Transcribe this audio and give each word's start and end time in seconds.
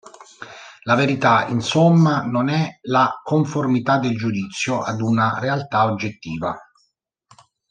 La 0.85 0.95
verità, 0.95 1.45
insomma, 1.49 2.23
non 2.23 2.49
è 2.49 2.79
la 2.85 3.21
conformità 3.23 3.99
del 3.99 4.17
giudizio 4.17 4.81
ad 4.81 4.99
una 4.99 5.37
realtà 5.37 5.83
oggettiva. 5.85 6.57